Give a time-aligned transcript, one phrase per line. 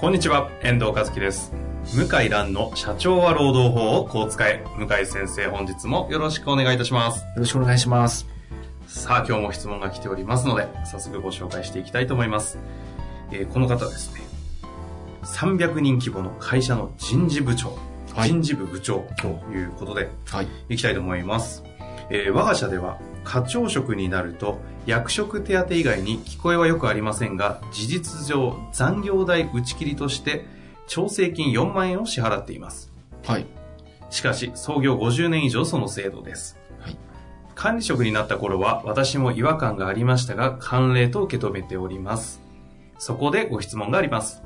[0.00, 1.52] こんにちは、遠藤和樹です。
[1.94, 4.64] 向井蘭の社長は労働法をこう使え。
[4.78, 7.20] 向井先生、本日もよろしくお願いいたします。
[7.20, 8.26] よろしくお願いします。
[8.86, 12.58] さあ、今日も質問が来ておりますので、早速ご紹介していきたいと思います。
[13.30, 14.20] えーこの方ですね、
[15.22, 17.76] 300人規模の会社の人事部長、
[18.14, 20.48] はい人事部部長ということで、はい。
[20.70, 21.62] いきたいと思います。
[22.08, 30.46] えー我が社では課長職になると役職手当以外に聞こえはよくありませんが事実上残業代打ち切りとして
[30.86, 32.90] 調整金4万円を支払っています。
[33.24, 33.46] はい。
[34.10, 36.58] しかし創業50年以上その制度です。
[36.80, 36.98] はい。
[37.54, 42.40] 管理職になった頃は私も違和感がありましたが慣例と受け止めております。
[42.98, 44.42] そこでご質問があります。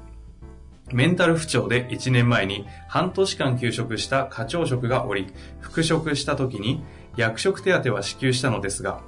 [0.93, 6.85] メンタル不調で1年前に半年間休職した課長職がおり、復職した時に
[7.17, 9.01] 役職手当は支給したのですが、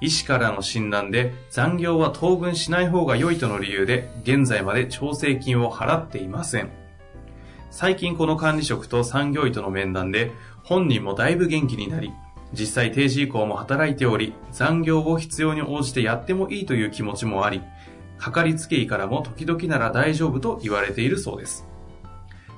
[0.00, 6.70] 医師からの診断で残業は当分しない方が良いとの理由で現在まで調整金を払っていません。
[7.70, 10.32] 最近この管理職と産業医との面談で
[10.64, 12.12] 本人もだいぶ元気になり、
[12.52, 17.62] 実際定時以降も働いており、残業を必要に応じてやってもいいという気持ちもあり、
[18.18, 21.66] かかりつけ医からも時々なら大丈夫と言われているそうです。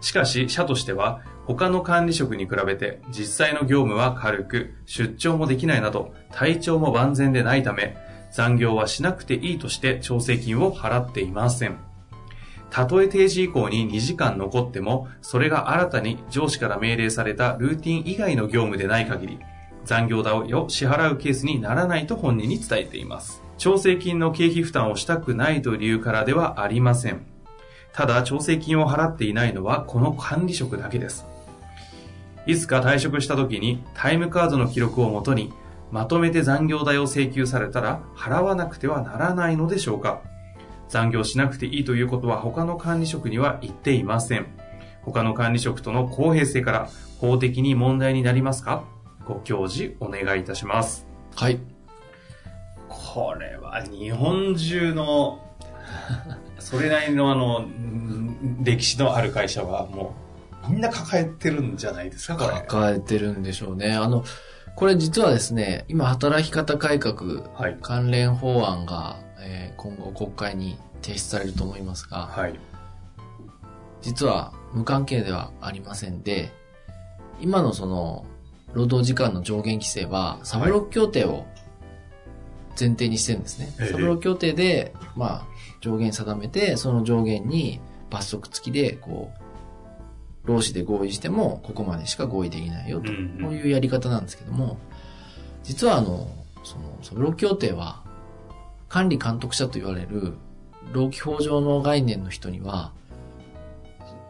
[0.00, 7.96] しかし、社としては、他の管理職に比べて実際の業務は軽く、出張もできないなど、体調も万全でないため、
[8.32, 11.78] 残業はしなくていいとして調整金を払っていません。
[12.70, 19.38] たとえ定時以降に2時間残っても、それが新たに上司から命令されたルーティン以外の業務でない限り、
[19.84, 23.42] 残業代を支払うケースにならないと本人に伝えています。
[23.58, 27.24] 調整金の経費負担をしたくないという理由からではありません。
[27.92, 31.33] ただ、調整金を払っていないのはこの管理職だけです。
[32.46, 35.52] いつか退職した時にタイムカードの記録をもとに
[35.90, 40.22] まとめて残業代を請求されたら払わなくてはならないのでしょうか
[40.88, 44.46] 残業しなくていいということは他の管理職には言っていません。
[45.02, 46.88] 他の管理職との公平性から
[47.18, 48.84] 法的に問題になりますか？
[49.27, 51.06] ご教示お願いいたします。
[51.34, 51.58] はい。
[52.88, 55.40] これは日本中の
[56.58, 60.23] それなりのあのん歴史のある会社はもう
[60.69, 62.63] みんな抱えてるんじゃないですかこれ。
[62.67, 63.92] 抱えてるんでしょうね。
[63.95, 64.25] あの、
[64.77, 67.79] これ実はですね、今働き方改革はい。
[67.80, 72.58] 関連法案が、えー今後国会に提出されると思いますが、はい。
[74.01, 76.51] 実は無関係ではありませんで、
[77.41, 78.25] 今のその、
[78.73, 81.46] 労働時間の上限規制は、サブロク協定を
[82.79, 83.73] 前提にしてるんですね。
[83.81, 85.46] ええサブロク協定で、まあ、
[85.81, 89.43] 上限定めて、その上限に罰則付きで、こう、
[90.44, 93.06] 労使で合意しても、ここまでしか合意できないよと。
[93.06, 93.12] こ
[93.50, 94.78] ういうやり方なんですけども、
[95.62, 96.28] 実はあの、
[96.62, 98.02] その、サブロク協定は、
[98.88, 100.34] 管理監督者と言われる、
[100.92, 102.92] 労基法上の概念の人には、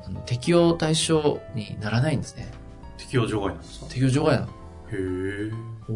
[0.06, 2.53] あの適用対象にならないんですね。
[2.98, 3.86] 適用除外なんですか？
[3.86, 4.47] 適用除外なの。
[4.47, 4.50] へ
[4.92, 5.50] え。
[5.86, 5.94] ほ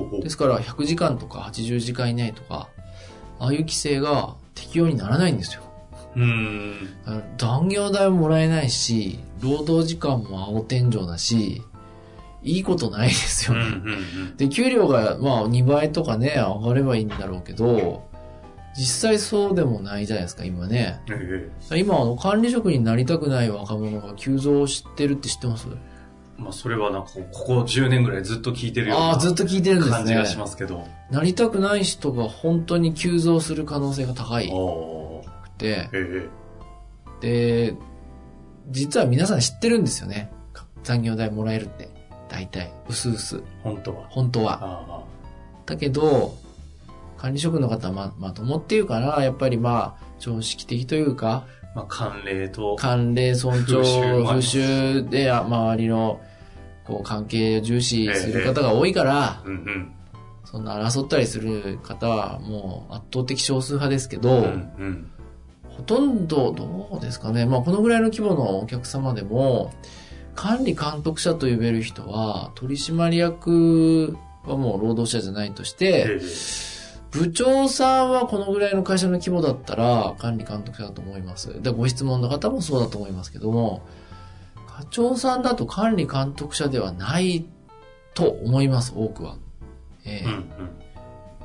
[0.00, 2.68] うほうですから、100時間とか80時間以内とか、
[3.38, 5.62] ああいう規制が適用にならないんですよ。
[6.16, 6.88] うーん。
[7.38, 11.62] 残業代ももらえないし、労働時間も青天井だし、
[12.42, 13.60] いいことないですよね。
[13.60, 13.94] うんうんう
[14.32, 14.36] ん。
[14.36, 18.08] で、給料がまあ2倍とかね、上がればいいんだろうけど、
[18.76, 21.00] 実際そうでもないじゃないですか、今ね。
[21.10, 21.78] ええ。
[21.78, 25.66] 今、あの、管理職になりたくない若者が急増してるって知ってます？
[26.38, 29.96] まあそれはなんかここ10年ぐらいずっと聞いてるようああ、ずっなと聞いてるんですね。
[29.96, 30.86] 感じがしますけど。
[31.10, 34.48] なりたくない人が本当に急増する可能性が高い
[37.20, 37.74] で、
[38.68, 40.30] 実は皆さん知ってるんですよね。
[40.82, 41.90] 残業代もらえるって。
[42.28, 43.38] 大体、うすうす。
[43.38, 43.40] え。
[43.62, 44.06] 本当は。
[44.08, 44.58] 本当は。
[44.62, 45.04] あ
[45.66, 46.36] だけど、
[47.16, 51.76] 管理職の方はま、まともっていうかな、やっぱりまあ、常識的というか、あ。
[51.76, 52.76] まあ慣例と。
[52.78, 56.20] 慣例尊重、風習であ周りの、
[56.84, 59.92] こう、関係を重視する方が多いから、うんうん。
[60.44, 64.46] そんな争ったりする方はもう圧倒的少数派ですけど、うんう
[64.84, 65.10] ん。
[65.80, 67.46] ほとんどどうですかね。
[67.46, 69.72] まあこのぐらいの規模のお客様でも、
[70.34, 76.70] 管理監督者と呼べる人は、取締役はもう労働者じゃないとして、ええ
[77.10, 81.60] 部長さんはこのぐらいの会社の規模だったら管理監督者だと思います。
[81.60, 83.82] で、ご質問の方もそうだと思いますけども、
[84.68, 87.46] 課長さんだと管理監督者ではない
[88.14, 89.38] と思います、多くは。
[90.04, 90.46] ええうんうん。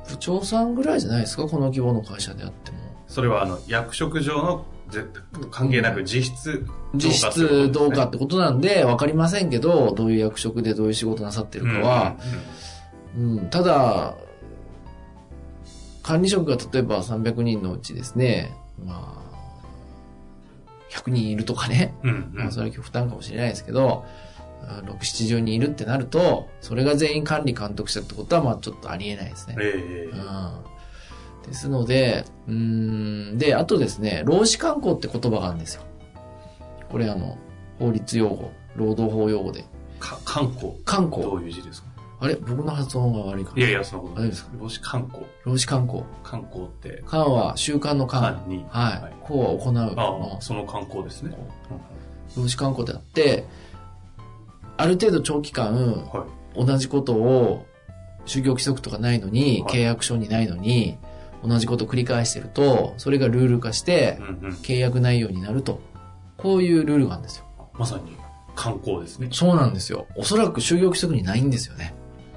[0.08, 2.85] 部長さんぐらいじゃないですか、この規模の会社であっても。
[3.08, 5.04] それは、あの、役職上の、ぜ
[5.50, 12.16] 関係なく実質、実質どうかってことなんで、わかりませんけど、どういう役職でどういう仕事なさってるかは、
[13.16, 14.14] うん、ただ、
[16.02, 18.54] 管理職が例えば300人のうちですね、
[18.84, 19.26] まあ、
[20.90, 21.94] 100人いるとかね、
[22.32, 24.04] まあそれは負担かもしれないですけど、
[24.62, 29.56] あ6、70人いるってなると、それが全員管理監督者ってことは、まあちょっとありえないですね。
[29.58, 30.10] ええ。
[30.12, 30.75] うん。
[31.46, 32.54] ですので、うー
[33.34, 35.82] ん、で、あとですね、労使慣行って言葉があるんですよ。
[36.90, 37.38] これあの、
[37.78, 39.64] 法律用語、労働法用語で。
[40.00, 40.72] か、観光。
[40.84, 41.36] 慣ど行。
[41.36, 41.88] ういう字ですか？
[42.18, 42.34] あれ？
[42.36, 44.50] 僕の発音が悪いかないやいや、そんなことないですか？
[44.58, 45.24] 労使観光。
[45.44, 46.04] 労使慣行。
[46.22, 48.20] 観光って、慣は習慣の慣。
[48.20, 48.64] 観に。
[48.70, 49.14] はい。
[49.22, 51.36] こうは行うあのあ、その観光ですね。
[52.36, 53.44] 労使慣行であって、
[54.78, 56.26] ある程度長期間、は
[56.56, 57.66] 同じことを、
[58.24, 60.98] 就業規則とかないのに、はい契約書にないのに、
[61.46, 64.18] 同じことを繰り返してると、それがルール化して。
[64.62, 65.80] 契約内容になると。
[66.36, 67.46] こういうルールがあるんですよ。
[67.74, 68.16] まさに
[68.54, 69.28] 観光ですね。
[69.32, 70.06] そうなんですよ。
[70.16, 71.94] おそらく就業規則にないんですよね。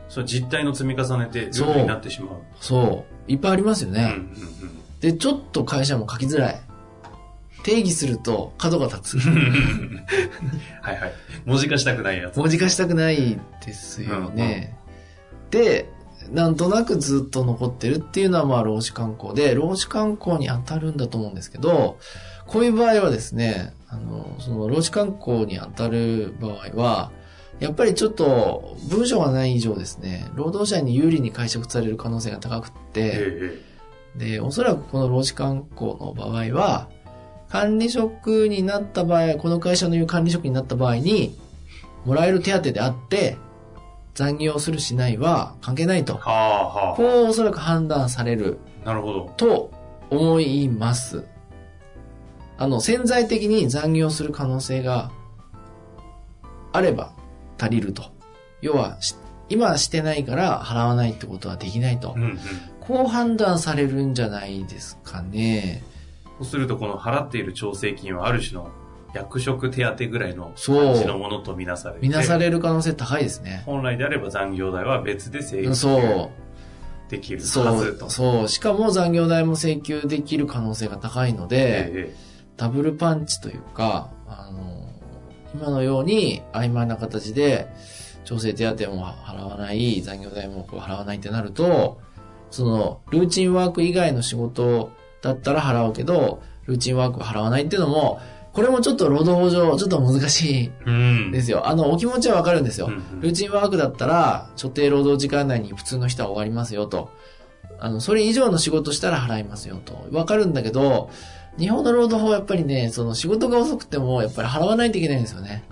[0.09, 2.35] それ実態の積み重ねてルールになってしまう。
[2.59, 3.31] そう。
[3.31, 4.01] いっぱいありますよね。
[4.01, 4.99] うんうんうん。
[4.99, 6.61] で、ちょっと会社も書きづらい。
[7.63, 9.19] 定義すると角が立つ。
[10.81, 11.13] はいはい。
[11.45, 12.37] 文字化したくないやつ。
[12.37, 14.77] 文字化したくないですよね。
[15.51, 15.89] で、
[16.31, 21.97] なんとなくずっと残ってるっていうのはまあ労使慣行で、労使慣行に当たるんだと思うんですけど、
[22.47, 27.11] こういう場合はですね、あの、その労使慣行に当たる場合は、
[27.59, 33.69] やっぱりちょっと文章がない以上ですね、労働者に有利に解釈される可能性が高くって、ええ
[34.15, 36.89] で、おそらくこの労使慣行の場合は、
[37.49, 41.37] 管理職になった場合、この会社の言う管理職になった場合に、
[42.05, 43.37] もらえる手当であって、
[44.19, 46.17] 残業するしないは関係ないと。
[46.17, 48.87] はあはこうおそらく判断されるあ。
[48.87, 49.33] なるほど。
[49.37, 49.71] と
[50.09, 51.23] 思います。
[52.57, 55.09] あの、潜在的に残業する可能性が
[56.73, 57.13] あれば
[57.57, 58.11] 足りると。
[58.61, 59.15] 要は、し
[59.47, 62.21] 今してないから払わないってことはできないとうん。
[62.21, 62.39] うん。
[62.81, 65.81] こう判断されるんじゃないですかね。
[66.39, 68.69] そうすると、この払っている調整金はある種の
[69.13, 72.07] 役職手当ぐらいの感じのものとみなされて。
[72.07, 73.63] 見なされる可能性高いですね。
[73.65, 76.31] 本来であれば残業代は別で請求そ
[77.09, 78.09] できるはずとう。。
[78.09, 78.47] そう。
[78.47, 82.15] しかも残業代も請求できる可能性が高いので、え
[82.55, 84.89] ダブルパンチというか、あの、
[85.55, 87.67] 今のように曖昧な形で、
[88.25, 91.99] 調整手当も払わない、残業代も払わないってなると、
[92.51, 94.91] その、ルーチンワーク以外の仕事
[95.21, 98.19] だったら払うけど、ルーチンワークは払わないっていうのも、
[98.53, 100.71] これもちょっと労働法上、ちょっと難しい。
[101.31, 101.67] ですよ。
[101.67, 102.87] あの、お気持ちはわかるんですよ。
[102.87, 107.11] うんうんルーチンワークだったら、所定労働時間内に普通の人は終わりますよと。
[107.79, 110.07] あの、それ以上の仕事したら払いますよと。
[110.11, 111.09] わかるんだけど、
[111.57, 115.63] 日本の労働法はやっぱりね、その仕事が遅くても、やっぱり払わないといけないんですよね。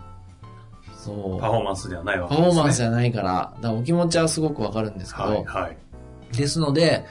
[0.96, 1.42] そう。
[1.42, 2.54] パフォーマンスではないわパけですね。
[2.54, 5.78] フォーマンスじゃないから、だからお気持ちはすごくわかるんですけど、はい、はい。
[6.36, 7.06] ですので、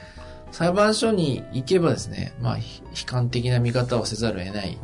[0.51, 4.77] 裁判所に行けばですね、まあ、ひ悲観的な見方をせざるを得ない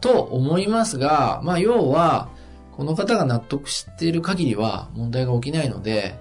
[0.00, 2.28] と思いますが、まあ、要は、
[2.72, 6.18] この方が納得している限りは問題が起きないので、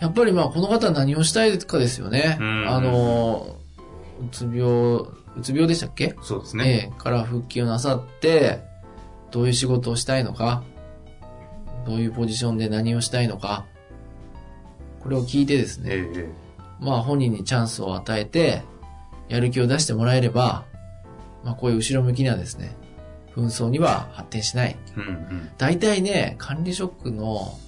[0.00, 2.36] やっぱりまあ、この方は何をしたいかですよね。
[2.38, 2.68] うん。
[2.68, 3.56] あの、
[4.20, 4.60] うつ病、
[5.36, 6.14] うつ病でしたっけ？
[6.20, 6.64] そうですね。
[6.68, 8.60] ええ、から復帰をなさって、
[9.30, 10.62] どういう仕事をしたいのか、
[11.86, 13.64] どういうポジションで何をしたいのか、
[15.02, 16.43] これを聞いてですね、えええ
[16.84, 18.62] まあ本人にチャンスを与えて、
[19.28, 20.64] やる気を出してもらえれば、
[21.42, 22.76] まあこういう後ろ向きなですね、
[23.34, 24.76] 紛争には発展しない。
[24.96, 25.50] えうんうん。
[25.58, 27.58] 大体ね、管理職の、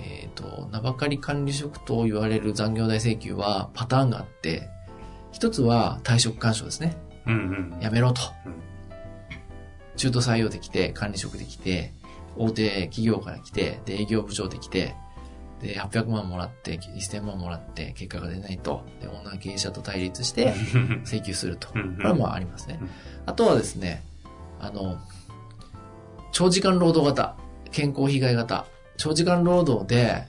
[0.00, 4.68] えっ、と、名ばかり管理職と言われる残業代請求はパターンがあって、
[5.32, 6.96] 一つは退職干渉ですね。
[7.26, 7.80] うんうん。
[7.80, 8.22] やめろと。
[8.46, 8.66] うん
[9.96, 11.92] 中途採用できて、管理職できて、
[12.36, 14.94] 大手企業から来て、で、営業部長できて、
[15.60, 18.84] で、800万もらって、1000万もらって、結果が出ないと。
[19.00, 20.54] で、オーナー経営者と対立して、
[21.04, 21.68] 請求すると。
[21.68, 22.88] これはまあありますねうん。
[23.26, 24.02] あとはですね、
[24.60, 24.98] あの、
[26.32, 27.36] 長時間労働型、
[27.72, 30.24] 健康被害型、長時間労働で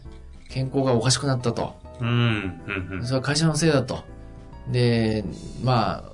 [0.49, 1.75] 健康がおかしくなったと。
[1.99, 3.05] うんうんうん。
[3.05, 4.03] それは会社のせいだと。
[4.71, 5.23] で、
[5.63, 6.11] ま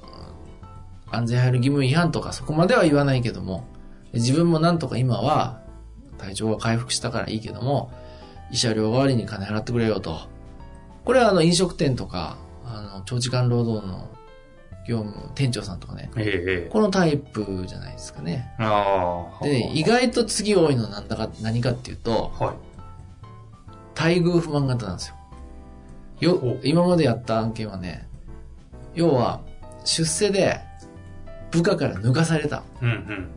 [1.12, 3.68] あ、安全配慮義務違反とかそこまでは言わないけども、
[4.14, 5.62] 自分もなんとか今は
[6.18, 7.92] 体調が回復したからいいけども、
[8.54, 10.20] 慰謝料代わりに金払ってくれよと。
[11.04, 14.10] これはあの飲食店とか、あの、長時間労働の
[14.88, 16.12] 業務、店長さんとかね。
[16.16, 18.52] ええええこのタイプじゃないですかね。
[19.42, 24.00] でね、意外と次多いのはなんだか、何かっていうと、はい。
[24.00, 25.16] 待遇不満型なんですよ。
[26.20, 28.08] よ今までやった案件はね、
[28.94, 29.42] 要は、
[29.84, 30.60] 出世で
[31.50, 32.62] 部下から抜かされた。
[32.82, 33.30] うん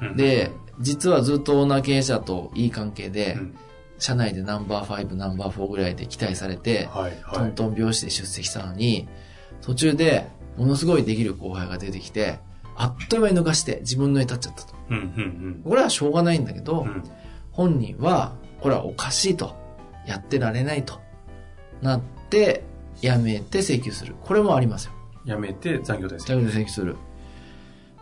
[0.00, 0.08] うん。
[0.08, 0.50] うん、で、
[0.80, 3.58] 実はずっとオーナー経営者といい関係で、うん
[3.98, 7.34] 社内でナンバー5、ナンバー4ぐらいで期待されて、はいはい。
[7.34, 9.08] トントン拍子で出席したのに、
[9.60, 10.26] 途中で
[10.56, 12.40] ものすごいできる後輩が出てきて、
[12.74, 14.74] あっという間に抜かして自分の絵立っちゃったと。
[14.90, 16.88] うんうんこれはしょうがないんだけど、うん。
[16.88, 17.04] うん。
[17.52, 19.54] 本人は、これはおかしいと。
[20.04, 21.00] やってられないと。
[21.80, 22.64] なって、
[23.02, 24.16] やめて請求する。
[24.20, 24.92] これもありますよ。
[25.24, 26.26] やめて残業です。
[26.26, 26.96] だけど請求する。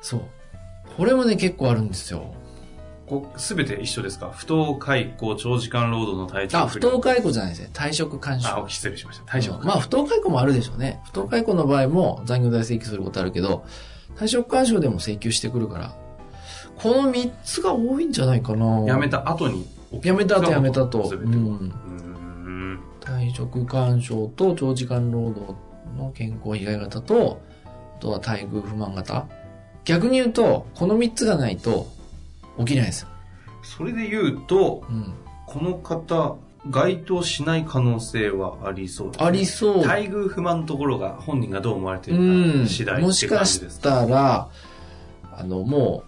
[0.01, 0.23] そう。
[0.97, 2.35] これもね、結構あるんですよ。
[3.11, 4.31] こすべて一緒ですか？
[4.33, 7.71] 不当解雇、長時間労働の体調あ、不当解雇じゃないですね。
[7.73, 8.65] 退職勧奨。
[8.65, 9.25] あ、失礼しました。
[9.25, 9.67] 退職。
[9.67, 11.01] まあ、不当解雇もあるでしょうね。
[11.05, 13.65] 不当解雇の場合も残業代請求することあるけど、
[14.17, 15.95] 退職勧奨でも請求してくるから、
[16.77, 18.85] この3つが多いんじゃないかな。
[18.87, 19.67] 辞めた後に。
[20.03, 21.09] 辞めた後辞めたと。
[21.09, 21.31] 全ては。
[21.31, 21.35] うん。
[21.35, 22.81] うーん。
[23.01, 25.55] 退職勧奨と長時間労働
[25.99, 29.27] の健康被害型と、あとは待遇不満型。
[29.85, 31.89] 逆に言うと、この3つがないと
[32.61, 33.09] 起きないですよ。
[33.63, 35.15] それで言うと、うん。
[35.47, 36.37] この方、
[36.69, 39.17] 該当しない可能性はありそうね。
[39.19, 39.87] ありそう。
[39.87, 43.81] 待遇不満のところが本人がどう思われていうんるか次第もっしてかし。
[43.81, 44.49] たら、
[45.33, 46.05] あの、も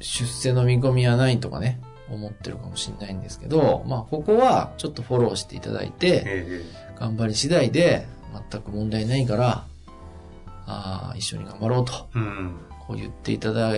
[0.00, 6.64] う、出世の見込みはないとかね、思ってるかもしれないんですけど、まあ、ここはちょっとフォローしていただいて、え
[6.98, 8.06] 頑張り次第で、
[8.50, 9.64] 全く問題ないから、
[10.66, 12.56] ああ、一緒に頑張ろうと、えうん。
[12.86, 13.76] こう言っていただ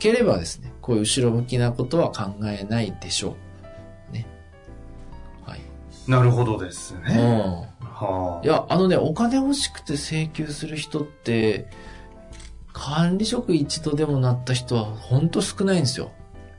[0.00, 3.36] ければですね、こういう後ろ向きなことは考えないでしょ
[4.10, 4.12] う。
[4.12, 4.26] ね。
[5.46, 5.60] はい。
[6.08, 7.02] なるほどですね。
[7.80, 8.44] うんはあ。
[8.44, 11.68] いや、あのね、お金欲しくて請求する人って、
[12.72, 16.10] 管理職一度でもなった人は本当少ないんですよ。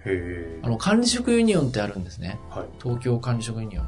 [0.05, 0.69] へえあ。
[0.69, 2.39] の、管理職ユニオンってあるんですね。
[2.49, 2.65] はい。
[2.81, 3.85] 東京管理職ユニオン。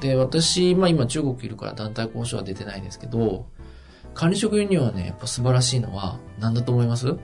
[0.00, 3.46] で、私、まあ今中国いるから団体交渉は出てないですけど、
[4.14, 7.16] 管理職ユニオンはね、やっぱ素晴らしいのは、何だと思います？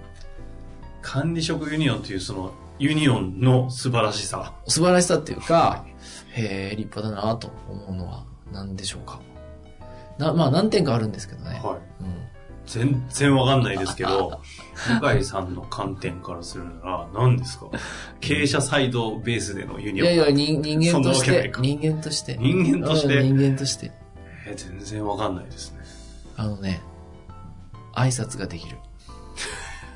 [1.02, 4.55] 管理職ユニオンというそのユニオンの素晴らしさ。
[4.67, 5.85] 素晴らしさっていうか、
[6.35, 9.21] へえ、立派だなと思うのは何でしょうか。
[10.19, 11.61] な、まあ何点かあるんですけどね。
[11.62, 12.02] はい。
[12.02, 12.19] うん
[12.67, 14.43] 全然わかんないですけど、
[15.00, 17.69] 向井さんの観点からするなら何ですか？
[18.21, 20.07] 経営者サイドベースでのユニオン。
[20.07, 22.37] いやいや、人人間として人間として。
[22.38, 23.17] 人間として？
[23.21, 23.90] うん人間として。
[24.47, 25.78] えー全然わかんないですね。
[26.37, 26.83] あのね、
[27.95, 28.76] 挨拶ができる。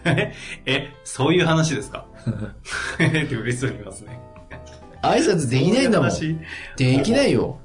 [0.05, 0.35] え、
[0.67, 2.07] え、そういう話ですか？
[2.99, 4.19] え って嬉しそうに言いますね。
[5.03, 6.11] 挨拶できないんだもん。
[6.77, 7.59] できないよ。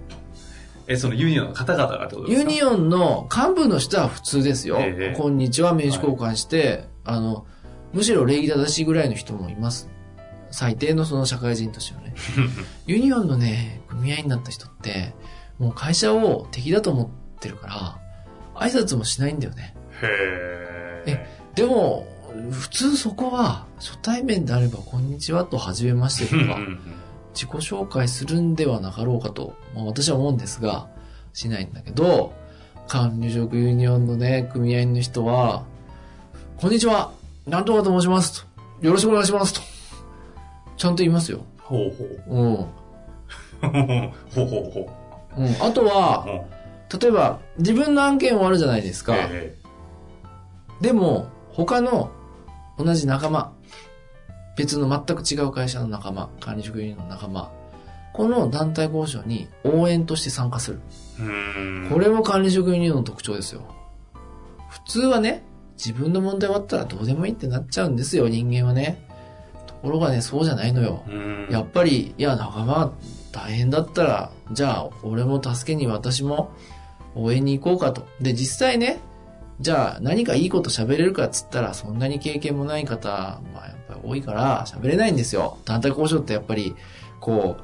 [0.87, 2.49] え、そのユニオンの方々がってことですか？
[2.51, 4.77] ユニオンの幹部の人は普通ですよ。
[4.79, 7.45] ええこんにちは、名刺交換して、あの、
[7.93, 9.89] むしろ礼儀正しいぐらいの人もいます。
[10.49, 12.15] 最低のその社会人としてはね。
[12.87, 15.13] ユニオンのね、組合になった人って、
[15.59, 17.99] もう会社を敵だと思ってるから、
[18.55, 19.75] 挨拶もしないんだよね。
[20.01, 21.27] へえ。
[21.55, 22.07] でも、
[22.51, 26.59] 普通そこは、初対面であれば、こんにちはと、はじめましてとか、
[27.33, 30.87] 自己紹介するんではなかろうかと、まあ、私は思うんですが、
[31.33, 32.33] しないんだけど、
[32.87, 35.63] 管理職ユニオンのね、組合の人は、
[36.57, 37.11] こんにちは、
[37.45, 38.45] なんとかと申します
[38.81, 38.85] と。
[38.85, 39.61] よろしくお願いしますと。
[40.77, 41.41] ちゃんと言いますよ。
[41.59, 42.41] ほうほう。
[42.41, 42.55] うん。
[44.31, 44.89] ほうほうほ
[45.37, 45.47] うん。
[45.59, 45.85] あとう。
[45.85, 46.57] は、うん
[47.01, 49.13] 例えば、自分の案件終わるじゃないですか。
[49.17, 49.57] え
[50.79, 52.11] でも、他の
[52.77, 53.53] 同じ仲間、
[54.55, 57.51] 別の全く違う会社の仲間、管理職員の仲間、
[58.13, 60.79] この団体交渉に応援として参加する。
[61.89, 63.61] これも管理職員の特徴ですよ。
[64.69, 65.43] 普通はね、
[65.77, 69.05] 自分の問題終わったらどうでもいいってなっちゃうんですよ、人間はね。
[69.67, 71.03] ところがね、そうじゃないのよ。
[71.51, 72.91] やっぱり、いや、仲間
[73.31, 76.51] 大変だったら、じゃあ、俺も助けに私も
[77.13, 78.07] 応援に行こうかと。
[78.19, 78.99] で、実際ね、
[79.59, 85.57] じゃあ何かいいこと喋れるかっつったら、そんなに経験もない方、まあやっぱり多いから喋れないんですよ。
[85.65, 86.75] 団体交渉ってやっぱり、
[87.19, 87.63] こう、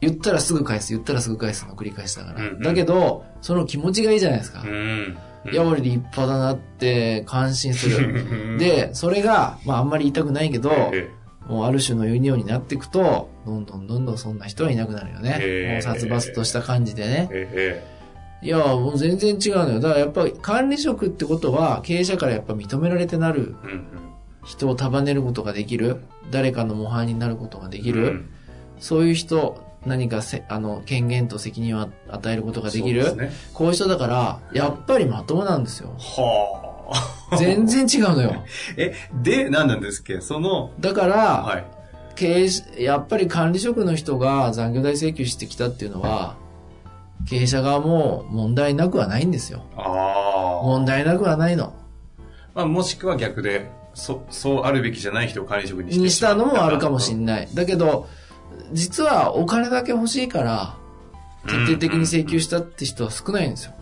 [0.00, 2.40] 言ったらすぐ返す、言ったらすぐ返すの繰り返しだから。
[2.40, 4.62] うんうんだけど、その気持ちがいいじゃないですか。
[4.62, 5.18] うーん。
[5.50, 8.58] いや、俺立派だなって感心する。
[8.60, 11.08] で、それが、まああんまり言いたくないけど、え
[11.48, 15.72] もうある種のユニオンになっていくと、どんどんどんどんそんな人はいなくなるよね。
[15.72, 17.82] もう殺伐とした感じでね。
[18.42, 19.80] ええいや、もう全然違うのよ。
[19.80, 23.86] だからやっぱり管理職ってことは、経営者からやっぱ認められてなる、えうんうん。
[24.44, 25.98] 人を束ねることができる、
[26.30, 28.28] 誰かの模範になることができる、うん
[28.78, 33.04] そういう人何かせ、あの、権限と責任を与えることができる。
[33.04, 33.32] そうですね。
[33.52, 35.94] こういう人だから、やっぱりまともなんですよ。
[35.98, 36.88] は
[37.30, 37.36] あ。
[37.36, 38.42] 全然違うのよ。
[38.78, 40.22] え、で、何なんですっけ？
[40.22, 41.64] その、だから、はい。
[42.16, 46.36] 経営し、やっぱり管理職の人が残業代請求してきたっていうのは、
[47.26, 49.62] 経営者側も問題なくはないんですよ。
[49.76, 50.66] ああ。
[50.66, 51.74] 問題なくはないの。
[52.54, 57.48] まあ、もしくは逆で、そ、そうあるべきじゃない人を管理職にしてにしたのもあるかもしれれない。
[57.54, 58.08] だけど、
[58.72, 60.76] 実はお金だけ欲しいから、
[61.46, 63.72] 徹底的に請求したって人は少ないんですよ。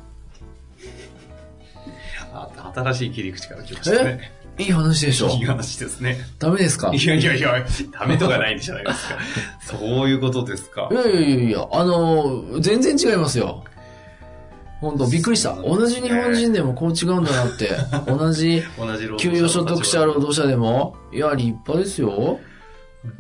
[2.33, 4.33] あ新しい切り口から来ましたね。
[4.59, 6.19] いい話でしょいい話ですね。
[6.39, 6.91] ダメですか？
[6.93, 7.65] いやいやいや、
[7.99, 9.15] ダメとかないんじゃないですか。
[9.79, 10.95] そういうことですかい。
[10.95, 13.65] やいやいやいや、あの、全然違いますよ。
[14.81, 15.55] 本当びっくりした。
[15.57, 17.71] 同じ日本人でもこう違うんだなって。
[18.07, 18.63] 同じ
[19.19, 22.39] 給与所得者労働者でも、いや、立派ですよ。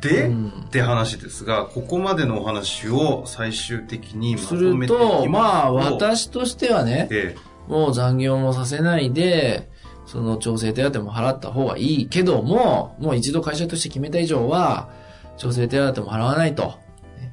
[0.00, 7.36] で、うんって話ですが、ここまでのお話を最終的にますとるめていきと、まあ、私としてはね、え
[7.68, 9.68] もう残業もさせないで、
[10.08, 14.88] その調整手当も払った方がいいけども、もう一度会社として決めた以上は、
[15.36, 16.78] 調整手当も払わないと。
[17.18, 17.32] ね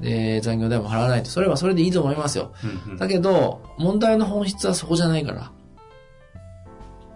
[0.00, 1.30] で、残業代も払わないと。
[1.30, 2.52] それはそれでいいと思いますよ。
[2.64, 5.50] えうんうんだけど、問題の本質はそこじゃないから。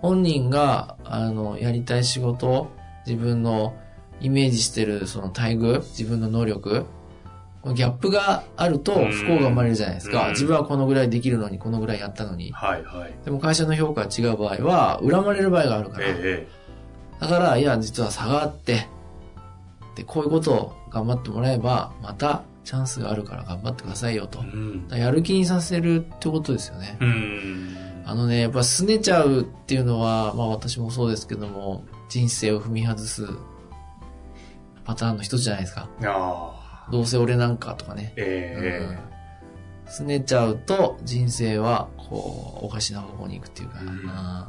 [0.03, 2.67] 本人が、あの、やりたい仕事、
[3.07, 3.77] 自分の
[4.21, 6.85] イメージしてるその待遇、自分の能力、
[7.75, 10.27] ギャップがあると不幸が生まれるじゃないですか。
[10.27, 12.53] うん自分はこのぐらいできるのに、このぐらいやったのに。
[12.53, 13.15] はいはい。
[13.25, 16.07] でも会社の評価が違う場合は、恨まれる場合があるから。
[16.09, 16.47] え
[17.21, 18.89] だから、いや、実は差があって、
[19.95, 24.45] で、こういうことを頑張ってもらえば、またチャンスがあるから頑張ってくださいよと。
[24.95, 26.99] やる気にさせるってことですよね。
[27.01, 27.77] うん。
[28.05, 33.27] あのね、やっぱ拗ねちゃうっていうのは、まあ私もそうですけども、人生を踏み外す
[34.85, 35.89] パターンの一つじゃないですか。
[36.03, 36.56] ああ。
[36.91, 38.13] どうせ俺なんかとかね。
[38.17, 39.17] ええうん
[39.89, 44.45] 拗ねちゃうと人生は、こう、おかしな方向に行くっていうか、うん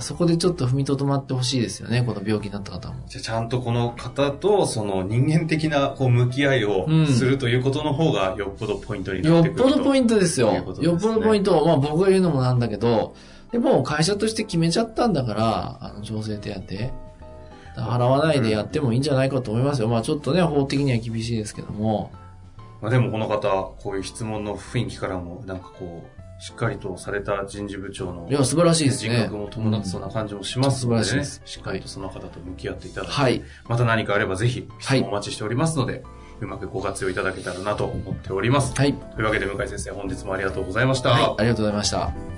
[0.00, 2.96] そこでちょっと踏みとどまってほしいですよね、この病気になった方も。
[3.08, 9.68] じゃあちゃんとこの方とその人間的なこう向き合いをうんするということの方がよっぽどポイントになよってくると。
[9.68, 10.50] っぽどポイントですよ。
[10.50, 11.64] すねよっぽどポイント。
[11.64, 13.14] まあ僕が言うのもなんだけど、
[13.50, 17.07] でも会社として決めちゃったんだから、あの、調整手当。
[17.80, 19.88] 払わないでやってもいいんじゃないかと思いますよ。
[19.88, 22.10] まあちょっとね、法的には厳しいですけども。
[22.80, 29.16] まあでもこの方、こういう質問の雰囲気からもなんかこう、しっかりとされた人事部長のいや、素晴らしいですね。
[29.16, 33.42] 人格も伴ってそうな感じもしますので、ね素晴らしいですしっかりとその方と向き合っていただいて、はい。
[33.68, 36.04] また何かあればぜひ質はい問お待ちしておりますので、
[36.40, 38.72] うまくご活用いただけたらなと思っております。
[38.76, 38.94] はい。
[38.94, 41.10] というわけで向井先生、本日もありがとうございました。
[41.10, 41.34] はい。
[41.38, 42.37] ありがとうございました。